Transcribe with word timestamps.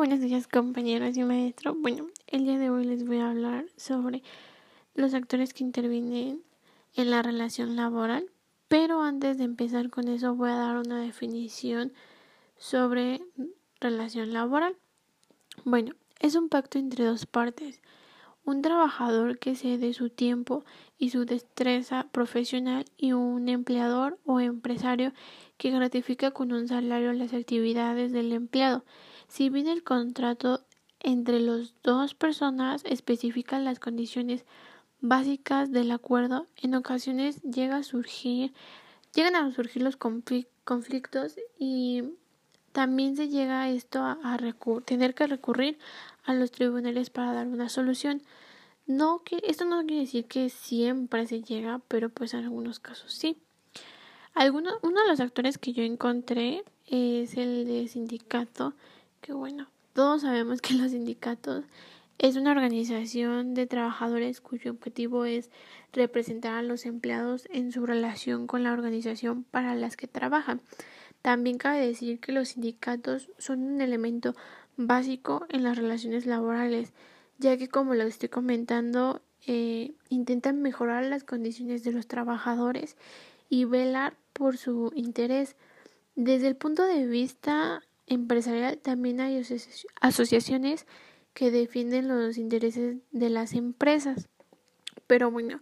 buenos 0.00 0.20
días 0.20 0.48
compañeros 0.48 1.14
y 1.18 1.24
maestro. 1.24 1.74
Bueno, 1.74 2.06
el 2.26 2.44
día 2.44 2.58
de 2.58 2.70
hoy 2.70 2.86
les 2.86 3.04
voy 3.04 3.18
a 3.18 3.28
hablar 3.28 3.66
sobre 3.76 4.22
los 4.94 5.12
actores 5.12 5.52
que 5.52 5.62
intervienen 5.62 6.42
en 6.94 7.10
la 7.10 7.20
relación 7.20 7.76
laboral, 7.76 8.24
pero 8.66 9.02
antes 9.02 9.36
de 9.36 9.44
empezar 9.44 9.90
con 9.90 10.08
eso 10.08 10.34
voy 10.34 10.48
a 10.48 10.54
dar 10.54 10.78
una 10.78 10.98
definición 11.02 11.92
sobre 12.56 13.20
relación 13.78 14.32
laboral. 14.32 14.74
Bueno, 15.66 15.92
es 16.18 16.34
un 16.34 16.48
pacto 16.48 16.78
entre 16.78 17.04
dos 17.04 17.26
partes. 17.26 17.82
Un 18.42 18.62
trabajador 18.62 19.38
que 19.38 19.54
cede 19.54 19.92
su 19.92 20.08
tiempo 20.08 20.64
y 20.96 21.10
su 21.10 21.26
destreza 21.26 22.06
profesional 22.10 22.86
y 22.96 23.12
un 23.12 23.50
empleador 23.50 24.18
o 24.24 24.40
empresario 24.40 25.12
que 25.58 25.70
gratifica 25.70 26.30
con 26.30 26.52
un 26.52 26.68
salario 26.68 27.12
las 27.12 27.34
actividades 27.34 28.12
del 28.12 28.32
empleado. 28.32 28.82
Si 29.30 29.48
bien 29.48 29.68
el 29.68 29.84
contrato 29.84 30.60
entre 30.98 31.38
las 31.38 31.72
dos 31.84 32.14
personas 32.14 32.82
especifica 32.84 33.60
las 33.60 33.78
condiciones 33.78 34.44
básicas 35.00 35.70
del 35.70 35.92
acuerdo, 35.92 36.48
en 36.56 36.74
ocasiones 36.74 37.40
llega 37.42 37.76
a 37.76 37.82
surgir, 37.84 38.52
llegan 39.14 39.36
a 39.36 39.52
surgir 39.52 39.82
los 39.82 39.96
conflictos 39.96 41.36
y 41.60 42.02
también 42.72 43.16
se 43.16 43.28
llega 43.28 43.62
a 43.62 43.70
esto 43.70 44.00
a, 44.02 44.18
tener 44.84 45.14
que 45.14 45.28
recurrir 45.28 45.78
a 46.24 46.34
los 46.34 46.50
tribunales 46.50 47.10
para 47.10 47.32
dar 47.32 47.46
una 47.46 47.68
solución. 47.68 48.22
No 48.88 49.22
que 49.22 49.40
esto 49.44 49.64
no 49.64 49.86
quiere 49.86 50.02
decir 50.02 50.24
que 50.24 50.50
siempre 50.50 51.28
se 51.28 51.40
llega, 51.40 51.80
pero 51.86 52.08
pues 52.08 52.34
en 52.34 52.40
algunos 52.40 52.80
casos 52.80 53.12
sí. 53.12 53.38
Alguno, 54.34 54.72
uno 54.82 55.02
de 55.02 55.08
los 55.08 55.20
actores 55.20 55.56
que 55.56 55.72
yo 55.72 55.84
encontré 55.84 56.64
es 56.88 57.36
el 57.36 57.64
de 57.64 57.86
sindicato, 57.86 58.74
bueno, 59.36 59.68
todos 59.92 60.22
sabemos 60.22 60.60
que 60.60 60.74
los 60.74 60.90
sindicatos 60.92 61.64
es 62.18 62.36
una 62.36 62.50
organización 62.50 63.54
de 63.54 63.66
trabajadores 63.66 64.40
cuyo 64.40 64.72
objetivo 64.72 65.24
es 65.24 65.50
representar 65.92 66.52
a 66.52 66.62
los 66.62 66.84
empleados 66.84 67.48
en 67.50 67.72
su 67.72 67.86
relación 67.86 68.46
con 68.46 68.62
la 68.62 68.72
organización 68.72 69.44
para 69.44 69.74
las 69.74 69.96
que 69.96 70.06
trabajan. 70.06 70.60
También 71.22 71.58
cabe 71.58 71.86
decir 71.86 72.20
que 72.20 72.32
los 72.32 72.50
sindicatos 72.50 73.30
son 73.38 73.62
un 73.62 73.80
elemento 73.80 74.34
básico 74.76 75.46
en 75.48 75.62
las 75.62 75.78
relaciones 75.78 76.26
laborales, 76.26 76.92
ya 77.38 77.56
que 77.56 77.68
como 77.68 77.94
lo 77.94 78.04
estoy 78.04 78.28
comentando, 78.28 79.22
eh, 79.46 79.92
intentan 80.10 80.60
mejorar 80.60 81.04
las 81.04 81.24
condiciones 81.24 81.84
de 81.84 81.92
los 81.92 82.06
trabajadores 82.06 82.96
y 83.48 83.64
velar 83.64 84.14
por 84.32 84.56
su 84.56 84.92
interés. 84.94 85.56
Desde 86.16 86.48
el 86.48 86.56
punto 86.56 86.84
de 86.84 87.06
vista 87.06 87.82
empresarial 88.10 88.78
también 88.78 89.20
hay 89.20 89.42
asociaciones 90.00 90.86
que 91.32 91.50
defienden 91.50 92.08
los 92.08 92.36
intereses 92.36 92.96
de 93.12 93.30
las 93.30 93.54
empresas. 93.54 94.28
Pero 95.06 95.30
bueno, 95.30 95.60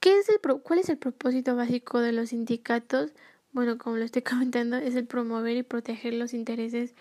¿qué 0.00 0.18
es 0.18 0.28
el 0.28 0.40
¿cuál 0.62 0.78
es 0.80 0.88
el 0.88 0.98
propósito 0.98 1.54
básico 1.54 2.00
de 2.00 2.12
los 2.12 2.30
sindicatos? 2.30 3.12
Bueno, 3.52 3.78
como 3.78 3.96
lo 3.96 4.04
estoy 4.04 4.22
comentando, 4.30 4.76
es 4.76 4.96
el 4.96 5.06
promover 5.06 5.56
y 5.56 5.62
proteger 5.62 6.14
los 6.14 6.34
intereses 6.34 6.94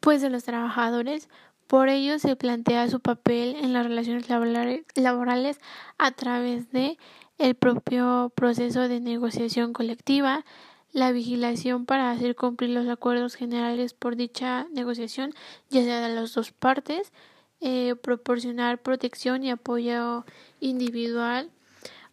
pues 0.00 0.20
de 0.20 0.30
los 0.30 0.44
trabajadores. 0.44 1.28
Por 1.68 1.88
ello 1.88 2.18
se 2.18 2.36
plantea 2.36 2.90
su 2.90 3.00
papel 3.00 3.56
en 3.56 3.72
las 3.72 3.86
relaciones 3.86 4.28
laborales 4.28 5.60
a 5.96 6.10
través 6.10 6.70
de 6.70 6.98
el 7.38 7.54
propio 7.54 8.30
proceso 8.34 8.88
de 8.88 9.00
negociación 9.00 9.72
colectiva, 9.72 10.44
la 10.92 11.10
vigilación 11.10 11.86
para 11.86 12.10
hacer 12.10 12.36
cumplir 12.36 12.70
los 12.70 12.88
acuerdos 12.88 13.34
generales 13.34 13.94
por 13.94 14.16
dicha 14.16 14.66
negociación, 14.72 15.32
ya 15.70 15.82
sea 15.82 16.06
de 16.06 16.14
las 16.14 16.34
dos 16.34 16.52
partes, 16.52 17.12
eh, 17.60 17.94
proporcionar 17.94 18.82
protección 18.82 19.44
y 19.44 19.50
apoyo 19.50 20.24
individual 20.60 21.50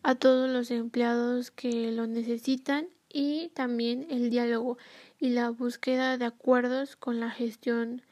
a 0.03 0.16
todos 0.16 0.50
los 0.50 0.72
empleados 0.72 1.51
que 1.51 1.91
lo 1.91 2.07
necesitan 2.07 2.88
y 3.12 3.50
también 3.50 4.07
el 4.09 4.29
diálogo 4.29 4.78
y 5.19 5.29
la 5.29 5.50
búsqueda 5.50 6.17
de 6.17 6.25
acuerdos 6.25 6.96
con 6.96 7.19
la 7.19 7.31
gestión 7.31 8.03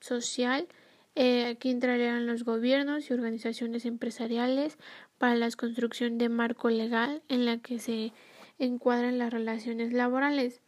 social. 0.00 0.68
Eh, 1.16 1.46
aquí 1.46 1.70
entrarían 1.70 2.26
los 2.26 2.44
gobiernos 2.44 3.10
y 3.10 3.12
organizaciones 3.12 3.84
empresariales 3.84 4.78
para 5.18 5.34
la 5.34 5.50
construcción 5.50 6.18
de 6.18 6.28
marco 6.28 6.70
legal 6.70 7.22
en 7.28 7.44
la 7.44 7.58
que 7.58 7.80
se 7.80 8.12
encuadran 8.58 9.18
las 9.18 9.32
relaciones 9.32 9.92
laborales. 9.92 10.60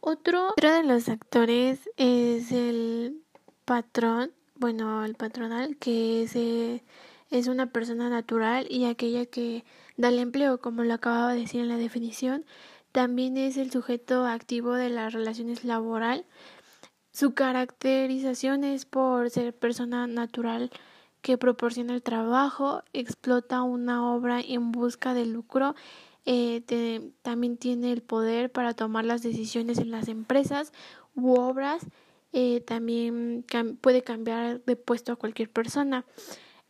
Otro, 0.00 0.54
de 0.56 0.82
los 0.82 1.08
actores 1.08 1.90
es 1.96 2.52
el 2.52 3.22
patrón, 3.66 4.32
bueno, 4.54 5.04
el 5.04 5.14
patronal, 5.14 5.76
que 5.76 6.22
es, 6.22 6.34
eh, 6.36 6.82
es 7.30 7.48
una 7.48 7.66
persona 7.66 8.08
natural 8.08 8.66
y 8.70 8.86
aquella 8.86 9.26
que 9.26 9.64
da 9.96 10.08
el 10.08 10.18
empleo, 10.18 10.60
como 10.60 10.84
lo 10.84 10.94
acababa 10.94 11.34
de 11.34 11.40
decir 11.40 11.60
en 11.60 11.68
la 11.68 11.76
definición. 11.76 12.46
También 12.92 13.36
es 13.36 13.56
el 13.56 13.70
sujeto 13.70 14.26
activo 14.26 14.72
de 14.72 14.88
las 14.88 15.12
relaciones 15.12 15.64
laboral. 15.64 16.24
Su 17.12 17.34
caracterización 17.34 18.64
es 18.64 18.86
por 18.86 19.30
ser 19.30 19.54
persona 19.54 20.06
natural 20.06 20.70
que 21.22 21.36
proporciona 21.36 21.92
el 21.94 22.02
trabajo, 22.02 22.82
explota 22.92 23.62
una 23.62 24.10
obra 24.12 24.40
en 24.40 24.72
busca 24.72 25.12
de 25.12 25.26
lucro, 25.26 25.74
eh, 26.26 27.12
también 27.22 27.56
tiene 27.56 27.92
el 27.92 28.02
poder 28.02 28.50
para 28.50 28.74
tomar 28.74 29.04
las 29.04 29.22
decisiones 29.22 29.78
en 29.78 29.90
las 29.90 30.08
empresas 30.08 30.72
u 31.14 31.32
obras, 31.32 31.86
eh, 32.32 32.60
también 32.60 33.44
puede 33.80 34.02
cambiar 34.02 34.62
de 34.64 34.76
puesto 34.76 35.12
a 35.12 35.16
cualquier 35.16 35.50
persona. 35.50 36.04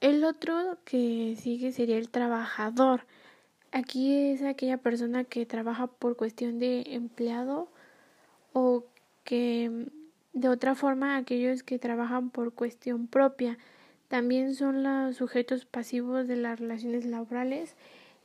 El 0.01 0.25
otro 0.25 0.79
que 0.85 1.37
sigue 1.39 1.73
sería 1.73 1.99
el 1.99 2.09
trabajador. 2.09 3.07
Aquí 3.73 4.31
es 4.31 4.43
aquella 4.43 4.79
persona 4.79 5.25
que 5.25 5.45
trabaja 5.47 5.87
por 5.87 6.17
cuestión 6.17 6.59
de 6.59 6.83
empleado 6.89 7.69
o 8.53 8.87
que 9.25 9.91
de 10.33 10.49
otra 10.49 10.75
forma 10.75 11.17
aquellos 11.17 11.63
que 11.63 11.79
trabajan 11.79 12.31
por 12.31 12.55
cuestión 12.55 13.07
propia. 13.07 13.59
También 14.09 14.55
son 14.55 14.83
los 14.83 15.17
sujetos 15.17 15.67
pasivos 15.67 16.27
de 16.27 16.37
las 16.37 16.59
relaciones 16.59 17.05
laborales 17.05 17.77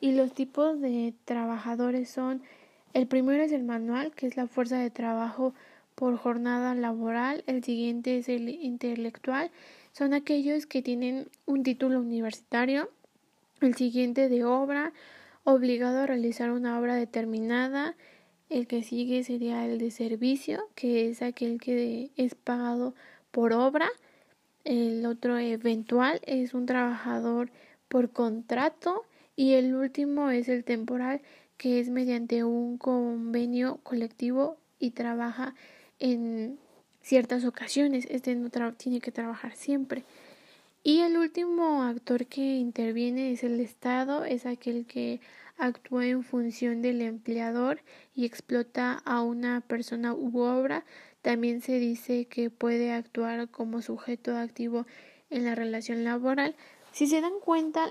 y 0.05 0.11
los 0.11 0.33
tipos 0.33 0.79
de 0.81 1.15
trabajadores 1.25 2.11
son 2.11 2.43
el 2.93 3.07
primero 3.07 3.41
es 3.41 3.51
el 3.51 3.63
manual, 3.63 4.11
que 4.11 4.27
es 4.27 4.37
la 4.37 4.45
fuerza 4.45 4.77
de 4.77 4.91
trabajo 4.91 5.55
por 5.95 6.15
jornada 6.15 6.75
laboral, 6.75 7.43
el 7.47 7.63
siguiente 7.63 8.19
es 8.19 8.29
el 8.29 8.47
intelectual, 8.49 9.49
son 9.93 10.13
aquellos 10.13 10.67
que 10.67 10.83
tienen 10.83 11.27
un 11.47 11.63
título 11.63 11.99
universitario, 11.99 12.91
el 13.61 13.73
siguiente 13.73 14.29
de 14.29 14.45
obra, 14.45 14.93
obligado 15.43 16.01
a 16.01 16.05
realizar 16.05 16.51
una 16.51 16.79
obra 16.79 16.93
determinada, 16.93 17.95
el 18.51 18.67
que 18.67 18.83
sigue 18.83 19.23
sería 19.23 19.65
el 19.65 19.79
de 19.79 19.89
servicio, 19.89 20.69
que 20.75 21.09
es 21.09 21.23
aquel 21.23 21.59
que 21.59 22.11
es 22.15 22.35
pagado 22.35 22.93
por 23.31 23.53
obra, 23.53 23.89
el 24.65 25.03
otro 25.07 25.39
eventual 25.39 26.21
es 26.27 26.53
un 26.53 26.67
trabajador 26.67 27.49
por 27.87 28.11
contrato 28.11 29.03
y 29.35 29.53
el 29.53 29.75
último 29.75 30.29
es 30.29 30.49
el 30.49 30.63
temporal 30.63 31.21
que 31.57 31.79
es 31.79 31.89
mediante 31.89 32.43
un 32.43 32.77
convenio 32.77 33.79
colectivo 33.83 34.57
y 34.79 34.91
trabaja 34.91 35.55
en 35.99 36.59
ciertas 37.01 37.45
ocasiones. 37.45 38.07
Este 38.09 38.35
no 38.35 38.49
tiene 38.73 38.99
que 38.99 39.11
trabajar 39.11 39.55
siempre. 39.55 40.03
Y 40.83 40.99
el 40.99 41.17
último 41.17 41.83
actor 41.83 42.25
que 42.27 42.57
interviene 42.57 43.31
es 43.31 43.43
el 43.43 43.59
Estado, 43.59 44.25
es 44.25 44.45
aquel 44.45 44.85
que 44.85 45.19
actúa 45.57 46.05
en 46.05 46.23
función 46.23 46.81
del 46.81 47.01
empleador 47.01 47.79
y 48.13 48.25
explota 48.25 49.01
a 49.05 49.21
una 49.21 49.61
persona 49.61 50.13
u 50.13 50.39
obra 50.39 50.85
también 51.25 51.61
se 51.61 51.79
dice 51.79 52.25
que 52.25 52.51
puede 52.51 52.91
actuar 52.91 53.49
como 53.49 53.81
sujeto 53.81 54.37
activo 54.37 54.85
en 55.31 55.43
la 55.43 55.55
relación 55.55 56.03
laboral. 56.03 56.55
Si 56.91 57.07
se 57.07 57.19
dan 57.19 57.39
cuenta, 57.43 57.89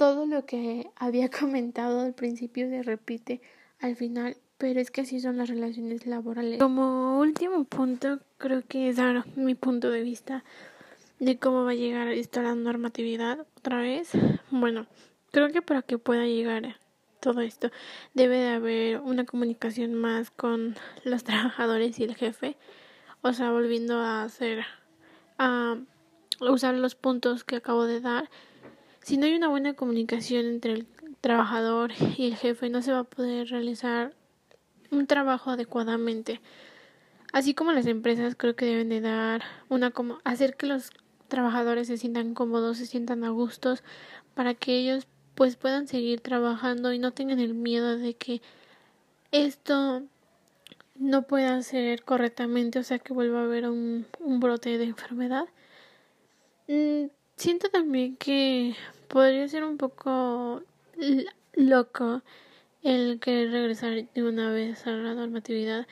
todo 0.00 0.24
lo 0.24 0.46
que 0.46 0.90
había 0.96 1.28
comentado 1.40 2.00
al 2.00 2.14
principio 2.14 2.70
se 2.70 2.82
repite 2.82 3.42
al 3.80 3.96
final, 3.96 4.38
pero 4.56 4.80
es 4.80 4.90
que 4.90 5.02
así 5.02 5.20
son 5.20 5.36
las 5.36 5.50
relaciones 5.50 6.06
laborales. 6.06 6.58
Como 6.58 7.18
último 7.20 7.64
punto, 7.64 8.18
creo 8.38 8.62
que 8.66 8.88
es 8.88 8.96
dar 8.96 9.26
mi 9.36 9.54
punto 9.54 9.90
de 9.90 10.02
vista 10.02 10.42
de 11.18 11.38
cómo 11.38 11.64
va 11.64 11.72
a 11.72 11.74
llegar 11.74 12.08
esta 12.08 12.54
normatividad 12.54 13.46
otra 13.58 13.82
vez. 13.82 14.12
Bueno, 14.50 14.86
creo 15.32 15.48
que 15.48 15.60
para 15.60 15.82
que 15.82 15.98
pueda 15.98 16.24
llegar 16.24 16.78
todo 17.20 17.42
esto. 17.42 17.70
Debe 18.14 18.38
de 18.38 18.48
haber 18.48 19.00
una 19.00 19.26
comunicación 19.26 19.92
más 19.92 20.30
con 20.30 20.76
los 21.04 21.24
trabajadores 21.24 22.00
y 22.00 22.04
el 22.04 22.16
jefe. 22.16 22.56
O 23.20 23.34
sea, 23.34 23.50
volviendo 23.50 23.98
a 23.98 24.22
hacer, 24.22 24.64
a 25.36 25.76
usar 26.40 26.74
los 26.74 26.94
puntos 26.94 27.44
que 27.44 27.56
acabo 27.56 27.84
de 27.84 28.00
dar. 28.00 28.30
Si 29.02 29.16
no 29.16 29.26
hay 29.26 29.34
una 29.34 29.48
buena 29.48 29.74
comunicación 29.74 30.46
entre 30.46 30.72
el 30.72 30.86
trabajador 31.20 31.92
y 32.16 32.26
el 32.26 32.36
jefe, 32.36 32.68
no 32.70 32.82
se 32.82 32.92
va 32.92 33.00
a 33.00 33.04
poder 33.04 33.48
realizar 33.48 34.14
un 34.90 35.06
trabajo 35.06 35.50
adecuadamente. 35.50 36.40
Así 37.32 37.54
como 37.54 37.72
las 37.72 37.86
empresas 37.86 38.34
creo 38.36 38.56
que 38.56 38.66
deben 38.66 38.88
de 38.88 39.00
dar 39.00 39.42
una 39.68 39.90
como 39.90 40.18
hacer 40.24 40.56
que 40.56 40.66
los 40.66 40.90
trabajadores 41.28 41.86
se 41.86 41.96
sientan 41.96 42.34
cómodos, 42.34 42.78
se 42.78 42.86
sientan 42.86 43.24
a 43.24 43.30
gustos 43.30 43.82
para 44.34 44.54
que 44.54 44.76
ellos 44.76 45.06
pues 45.34 45.56
puedan 45.56 45.86
seguir 45.86 46.20
trabajando 46.20 46.92
y 46.92 46.98
no 46.98 47.12
tengan 47.12 47.38
el 47.38 47.54
miedo 47.54 47.96
de 47.96 48.14
que 48.14 48.42
esto 49.30 50.02
no 50.96 51.22
pueda 51.22 51.62
ser 51.62 52.04
correctamente, 52.04 52.78
o 52.78 52.82
sea 52.82 52.98
que 52.98 53.14
vuelva 53.14 53.40
a 53.40 53.44
haber 53.44 53.68
un, 53.68 54.06
un 54.18 54.40
brote 54.40 54.76
de 54.76 54.84
enfermedad. 54.84 55.44
Mm, 56.68 57.06
siento 57.40 57.70
también 57.70 58.16
que 58.16 58.74
podría 59.08 59.48
ser 59.48 59.64
un 59.64 59.78
poco 59.78 60.62
loco 61.54 62.22
el 62.82 63.18
querer 63.18 63.50
regresar 63.50 64.12
de 64.12 64.22
una 64.22 64.50
vez 64.50 64.86
a 64.86 64.90
la 64.90 65.14
normatividad 65.14 65.86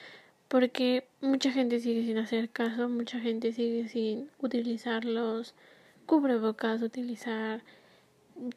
porque 0.49 1.09
mucha 1.23 1.51
gente 1.51 1.81
sigue 1.81 2.05
sin 2.05 2.19
hacer 2.19 2.51
caso, 2.51 2.91
mucha 2.91 3.19
gente 3.19 3.53
sigue 3.53 3.89
sin 3.89 4.31
utilizar 4.41 5.07
los 5.07 5.55
cubrebocas, 6.05 6.83
utilizar 6.83 7.63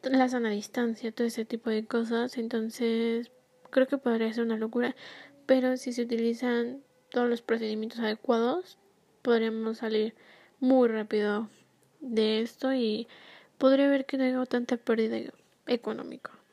la 0.02 0.28
sana 0.28 0.50
distancia, 0.50 1.12
todo 1.12 1.26
ese 1.26 1.46
tipo 1.46 1.70
de 1.70 1.86
cosas, 1.86 2.36
entonces 2.36 3.30
creo 3.70 3.86
que 3.86 3.96
podría 3.96 4.32
ser 4.34 4.44
una 4.44 4.58
locura, 4.58 4.94
pero 5.46 5.78
si 5.78 5.94
se 5.94 6.02
utilizan 6.02 6.82
todos 7.10 7.28
los 7.28 7.40
procedimientos 7.40 8.00
adecuados, 8.00 8.78
podríamos 9.22 9.78
salir 9.78 10.14
muy 10.60 10.88
rápido 10.88 11.48
de 12.02 12.42
esto 12.42 12.74
y 12.74 13.08
podría 13.58 13.86
haber 13.86 14.06
que 14.06 14.18
no 14.18 14.24
haya 14.24 14.46
tanta 14.46 14.76
pérdida 14.76 15.18
económica. 15.66 16.32